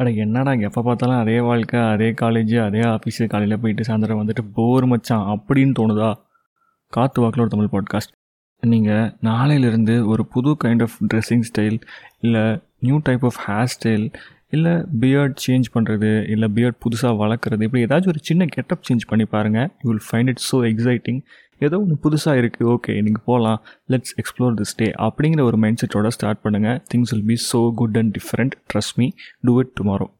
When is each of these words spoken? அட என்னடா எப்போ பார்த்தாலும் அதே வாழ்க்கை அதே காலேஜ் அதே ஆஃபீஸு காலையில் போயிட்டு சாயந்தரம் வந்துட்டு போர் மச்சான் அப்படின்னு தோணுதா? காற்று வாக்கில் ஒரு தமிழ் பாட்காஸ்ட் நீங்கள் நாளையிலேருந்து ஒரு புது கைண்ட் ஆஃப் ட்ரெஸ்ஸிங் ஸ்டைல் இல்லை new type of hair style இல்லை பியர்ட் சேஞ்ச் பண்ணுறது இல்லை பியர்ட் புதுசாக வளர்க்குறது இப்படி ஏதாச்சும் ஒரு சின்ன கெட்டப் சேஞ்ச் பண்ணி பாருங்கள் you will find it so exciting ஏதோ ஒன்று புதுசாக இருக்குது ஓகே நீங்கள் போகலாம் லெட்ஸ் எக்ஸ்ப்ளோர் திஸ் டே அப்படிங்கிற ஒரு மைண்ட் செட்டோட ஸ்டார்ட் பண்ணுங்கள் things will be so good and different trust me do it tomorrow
அட 0.00 0.10
என்னடா 0.10 0.52
எப்போ 0.52 0.82
பார்த்தாலும் 0.82 1.18
அதே 1.18 1.40
வாழ்க்கை 1.40 1.80
அதே 1.80 2.10
காலேஜ் 2.10 2.64
அதே 2.64 2.80
ஆஃபீஸு 2.88 3.26
காலையில் 3.26 3.58
போயிட்டு 3.58 3.82
சாயந்தரம் 3.82 4.20
வந்துட்டு 4.20 4.44
போர் 4.54 4.86
மச்சான் 4.86 5.38
அப்படின்னு 5.38 5.74
தோணுதா? 5.78 6.10
காற்று 6.92 7.22
வாக்கில் 7.22 7.40
ஒரு 7.40 7.50
தமிழ் 7.50 7.72
பாட்காஸ்ட் 7.72 8.12
நீங்கள் 8.62 9.12
நாளையிலேருந்து 9.22 10.06
ஒரு 10.06 10.26
புது 10.26 10.56
கைண்ட் 10.64 10.82
ஆஃப் 10.82 10.96
ட்ரெஸ்ஸிங் 11.14 11.44
ஸ்டைல் 11.50 11.78
இல்லை 12.20 12.60
new 12.80 13.00
type 13.02 13.24
of 13.24 13.40
hair 13.46 13.70
style 13.74 14.06
இல்லை 14.50 14.72
பியர்ட் 15.00 15.38
சேஞ்ச் 15.46 15.68
பண்ணுறது 15.74 16.30
இல்லை 16.30 16.48
பியர்ட் 16.48 16.80
புதுசாக 16.80 17.12
வளர்க்குறது 17.16 17.62
இப்படி 17.62 17.84
ஏதாச்சும் 17.84 18.08
ஒரு 18.08 18.22
சின்ன 18.22 18.44
கெட்டப் 18.46 18.84
சேஞ்ச் 18.88 19.06
பண்ணி 19.06 19.24
பாருங்கள் 19.24 19.68
you 19.82 19.90
will 19.90 20.06
find 20.10 20.28
it 20.28 20.42
so 20.52 20.56
exciting 20.64 21.20
ஏதோ 21.60 21.76
ஒன்று 21.78 21.96
புதுசாக 22.02 22.40
இருக்குது 22.40 22.68
ஓகே 22.70 22.94
நீங்கள் 23.02 23.24
போகலாம் 23.24 23.58
லெட்ஸ் 23.88 24.14
எக்ஸ்ப்ளோர் 24.16 24.54
திஸ் 24.54 24.74
டே 24.76 24.88
அப்படிங்கிற 25.06 25.42
ஒரு 25.42 25.58
மைண்ட் 25.58 25.80
செட்டோட 25.82 26.10
ஸ்டார்ட் 26.10 26.42
பண்ணுங்கள் 26.44 26.78
things 26.92 27.12
will 27.14 27.26
be 27.26 27.36
so 27.50 27.60
good 27.74 27.98
and 27.98 28.12
different 28.18 28.56
trust 28.72 28.96
me 28.96 29.08
do 29.46 29.54
it 29.60 29.72
tomorrow 29.80 30.08